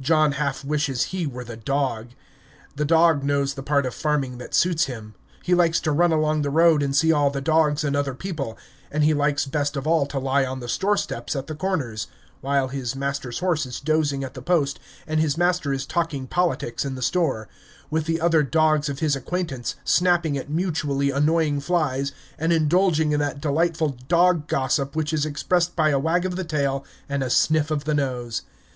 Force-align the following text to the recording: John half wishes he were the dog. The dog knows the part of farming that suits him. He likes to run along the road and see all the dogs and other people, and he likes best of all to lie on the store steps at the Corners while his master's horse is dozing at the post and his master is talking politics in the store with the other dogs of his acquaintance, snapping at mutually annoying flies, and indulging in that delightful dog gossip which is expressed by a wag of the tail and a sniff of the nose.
John 0.00 0.30
half 0.38 0.64
wishes 0.64 1.06
he 1.10 1.26
were 1.26 1.42
the 1.42 1.56
dog. 1.56 2.10
The 2.76 2.84
dog 2.84 3.24
knows 3.24 3.54
the 3.54 3.64
part 3.64 3.84
of 3.84 3.96
farming 3.96 4.38
that 4.38 4.54
suits 4.54 4.84
him. 4.84 5.16
He 5.42 5.56
likes 5.56 5.80
to 5.80 5.90
run 5.90 6.12
along 6.12 6.42
the 6.42 6.50
road 6.50 6.84
and 6.84 6.94
see 6.94 7.10
all 7.10 7.30
the 7.30 7.40
dogs 7.40 7.82
and 7.82 7.96
other 7.96 8.14
people, 8.14 8.56
and 8.92 9.02
he 9.02 9.12
likes 9.12 9.44
best 9.44 9.76
of 9.76 9.84
all 9.84 10.06
to 10.06 10.20
lie 10.20 10.44
on 10.44 10.60
the 10.60 10.68
store 10.68 10.96
steps 10.96 11.34
at 11.34 11.48
the 11.48 11.56
Corners 11.56 12.06
while 12.42 12.68
his 12.68 12.94
master's 12.94 13.40
horse 13.40 13.66
is 13.66 13.80
dozing 13.80 14.22
at 14.22 14.34
the 14.34 14.40
post 14.40 14.78
and 15.04 15.18
his 15.18 15.36
master 15.36 15.72
is 15.72 15.84
talking 15.84 16.28
politics 16.28 16.84
in 16.84 16.94
the 16.94 17.02
store 17.02 17.48
with 17.90 18.04
the 18.04 18.20
other 18.20 18.44
dogs 18.44 18.88
of 18.88 19.00
his 19.00 19.16
acquaintance, 19.16 19.74
snapping 19.82 20.38
at 20.38 20.48
mutually 20.48 21.10
annoying 21.10 21.58
flies, 21.58 22.12
and 22.38 22.52
indulging 22.52 23.10
in 23.10 23.18
that 23.18 23.40
delightful 23.40 23.96
dog 24.06 24.46
gossip 24.46 24.94
which 24.94 25.12
is 25.12 25.26
expressed 25.26 25.74
by 25.74 25.88
a 25.88 25.98
wag 25.98 26.24
of 26.24 26.36
the 26.36 26.44
tail 26.44 26.84
and 27.08 27.24
a 27.24 27.28
sniff 27.30 27.72
of 27.72 27.82
the 27.82 27.94
nose. 27.94 28.42